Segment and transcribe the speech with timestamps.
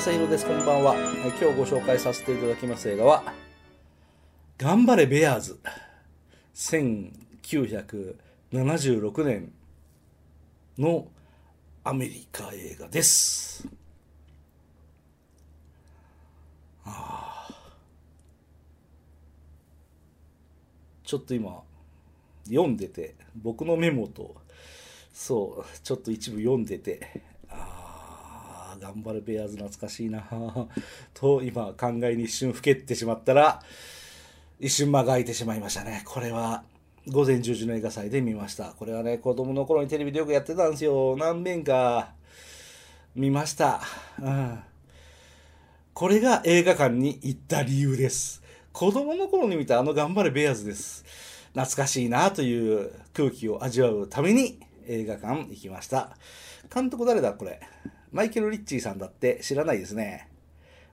[0.00, 0.46] 正宏です。
[0.46, 0.94] こんばんは。
[0.94, 3.34] 今日ご紹介させていただきます映画は
[4.56, 5.60] 「頑張れベアーズ」
[6.56, 9.52] 1976年
[10.78, 11.06] の
[11.84, 13.68] アメリカ映画です。
[16.86, 17.54] ああ
[21.04, 21.62] ちょっと今
[22.46, 24.34] 読んでて僕のメモと
[25.12, 27.20] そうちょっと一部読んでて
[28.80, 30.26] 頑張れベアーズ懐かしいな。
[31.14, 33.62] と今考えに一瞬ふけってしまったら
[34.58, 36.02] 一瞬間が空いてしまいましたね。
[36.04, 36.64] これは
[37.08, 38.72] 午前10時の映画祭で見ました。
[38.72, 41.16] これはね子供の頃にテレビでよくやってたんですよ。
[41.16, 42.12] 何遍か
[43.14, 43.80] 見ました。
[44.20, 44.58] うん。
[45.92, 48.42] これが映画館に行った理由です。
[48.72, 51.04] 子供の頃に見たあの頑張れベアーズです。
[51.52, 56.16] 懐かしいなという空気を味わうために映画館行きました。
[56.72, 57.60] 監督誰だこれ？
[58.12, 60.28] マイケル・リッチーさんだって知らないですね。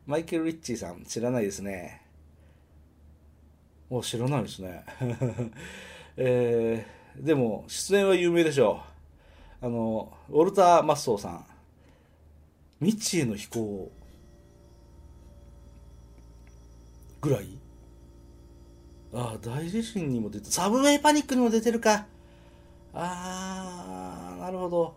[0.05, 2.01] マイケル・リッチーさん知らないですね。
[3.89, 4.83] お、知らないですね。
[6.17, 8.81] えー、でも出演は有名でしょ
[9.61, 9.65] う。
[9.65, 11.45] あの、ウォルター・マッソーさん。
[12.79, 13.91] 未知への飛行
[17.21, 17.57] ぐらい？
[19.13, 22.05] ああ、大地震にも出て、サブウェイパニックにも出てるか。
[22.93, 24.95] ああ、なるほど。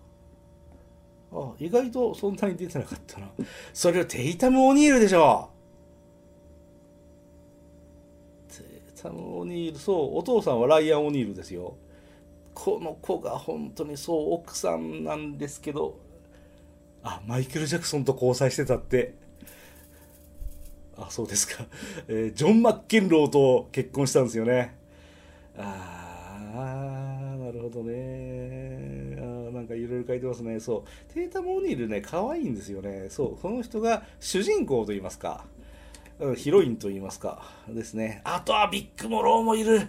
[1.32, 3.28] あ意外とそんなに出てなかったな。
[3.72, 5.50] それをテイタム・オニールでしょ。
[8.48, 11.76] テイタム・オニール、そう、お父さんはライアン・オニールですよ。
[12.52, 15.98] この子が本当にそう、奥さんなんですけど、
[17.02, 19.14] あ、マイケル・ジャクソンと交際してたって。
[20.96, 21.64] あ、そうですか。
[22.08, 24.76] えー、ジョン・マッケンローと結婚したんですよね。
[25.56, 28.59] ああ、なるほどね。
[29.60, 30.58] なんかいろいろ書いてますね。
[30.58, 31.12] そう。
[31.12, 33.08] テータ・モーニールね、可愛いんですよね。
[33.10, 33.36] そう。
[33.36, 35.44] この人が主人公と言いますか。
[36.36, 37.42] ヒロインと言いますか。
[37.68, 38.22] ですね。
[38.24, 39.88] あとはビッグモローもいる。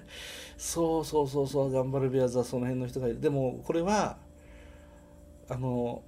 [0.57, 1.71] そうそうそうそう。
[1.71, 3.21] 頑張るベアーズはその辺の人がいる。
[3.21, 4.17] でも、これは、
[5.47, 6.03] あの、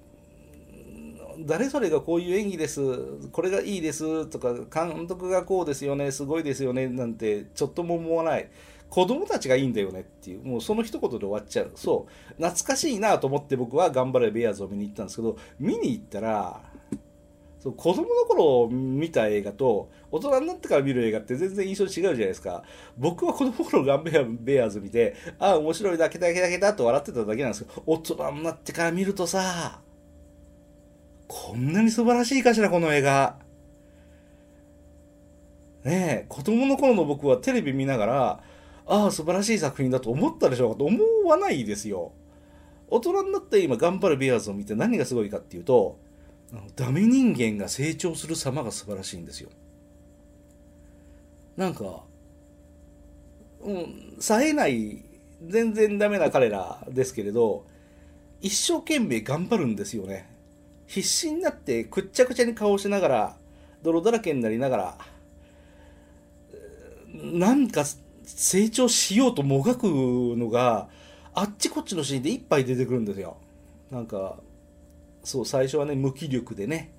[1.40, 2.80] 誰それがこういう演技です
[3.32, 8.48] これがいいですとか監督がこうですよねすごいですよねなんてちょっとも思わない
[8.94, 11.72] 子供たちがいいんだよねっていうもうその一言で終わっちゃう。
[11.74, 12.34] そう。
[12.36, 16.60] 懐かしいなと思って僕は「頑張れベアーズ」を見に行ったんですけど見に行ったら
[17.58, 22.62] そう子供の頃見た映画と大人になってから見る映画って全然印象違うじゃないですか。
[22.96, 29.80] 僕は子供の頃ガンベアベアーズ見てああ面白いだけだけだけだと笑ってただけなんですけど大人になってから見るとさ
[31.26, 33.38] こんなに素晴らしいかしら、この映画。
[35.84, 38.40] ねえ、子供の頃の僕はテレビ見ながら、
[38.86, 42.12] ああ、素晴らしい作品だと思ったでしょうかと思わないですよ。
[42.88, 45.98] 大人になって今、頑張るベアーズを見て何がすごいかっていうと、
[46.76, 49.50] ダメ人間が成長する様が素晴らしいんですよ。
[51.56, 52.04] なんか、
[53.62, 55.02] うん、冴えない、
[55.46, 57.66] 全然ダメな彼らですけれど、
[58.40, 60.34] 一生懸命頑張るんですよね。
[60.86, 63.36] 必死になってくっちゃくちゃに顔しながら
[63.82, 64.98] 泥だらけになりながら
[67.14, 67.84] なんか
[68.24, 70.88] 成長しようともがくのが
[71.34, 73.36] あっちこっちのシーンでいっぱい出てくるんですよ。
[73.90, 74.36] なんか
[75.22, 76.92] そう最初はね無気力でね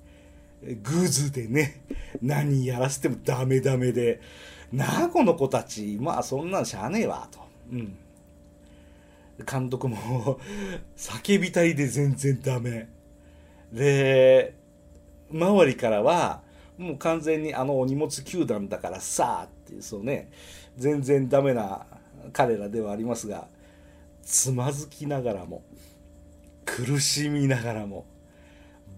[0.82, 1.82] グズでね
[2.22, 4.20] 何やらせてもダメダメで
[4.72, 7.40] なあこの子たちまあそんなんしゃあねえわと。
[7.72, 7.96] うん。
[9.44, 10.40] 監督も
[10.96, 12.88] 叫びたいで全然ダメ。
[13.72, 14.54] で、
[15.30, 16.42] 周りからは、
[16.78, 20.30] もう完全にあのお荷物球団だからさあっていう、そうね、
[20.76, 21.86] 全然ダメな
[22.32, 23.48] 彼らではありますが、
[24.22, 25.62] つまずきながらも、
[26.64, 28.06] 苦しみながらも、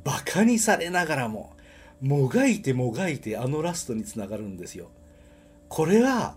[0.04, 1.54] 馬鹿にされながらも、
[2.02, 4.90] もがいてもがいてあのラストにつながるんですよ。
[5.68, 6.36] これは、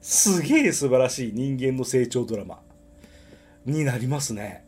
[0.00, 2.60] すげえ素晴らしい人間の成長ドラマ
[3.64, 4.64] になりますね。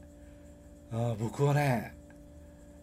[0.93, 1.95] あ僕はね、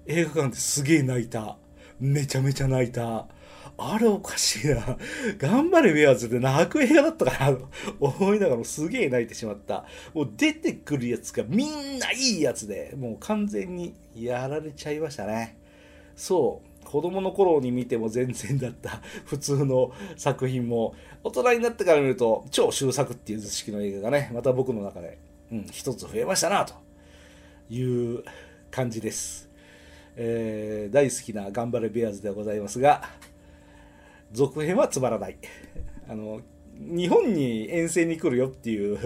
[0.06, 1.58] 映画館ですげえ泣いた。
[2.04, 3.28] めちゃめちゃ泣いた。
[3.78, 4.98] あれおかしいな。
[5.38, 7.70] 頑張れウェアーズで泣く映画だったかなと
[8.02, 9.86] 思いながらすげえ泣いてしまった。
[10.14, 15.58] もう出てくるやつがみんないいやつで、もう完全にやられちゃいましたね。
[16.18, 16.86] そう。
[16.86, 25.18] 子供の頃に見ても全然だった普通の作品も大人になってから見ると超終作っていう図式の映画がね、また僕の中で、
[25.52, 26.74] うん、一つ増えましたなと
[27.70, 27.82] い
[28.16, 28.24] う
[28.70, 29.53] 感じです。
[30.15, 33.04] えー、大好きな頑張れベアーズではございますが、
[34.31, 35.38] 続編はつまらない。
[36.07, 36.42] あの、
[36.80, 38.98] 日本に遠征に来るよっていう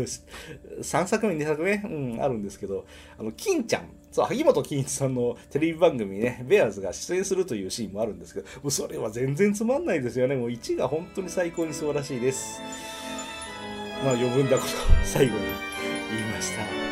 [0.81, 2.85] 3作目、2作目、うん、あるんですけど、
[3.19, 10.35] あの、金ちゃん、そう、萩本欽一さんのテレビ番組ね、ベアーズが出演するというシーンもあるんですけど、もうそれは全然つまんないですよね。
[10.35, 12.61] もう1が本当に最高に素晴らしいです。
[14.03, 14.67] まあ余分なこと
[15.03, 15.39] 最後に
[16.09, 16.86] 言いました。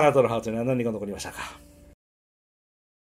[0.00, 1.69] あなたのハートには何が残りましたか？